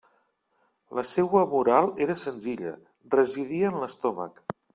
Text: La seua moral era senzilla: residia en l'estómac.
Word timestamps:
La 0.99 1.03
seua 1.09 1.43
moral 1.51 1.89
era 2.07 2.15
senzilla: 2.23 2.73
residia 3.19 3.71
en 3.75 3.79
l'estómac. 3.85 4.43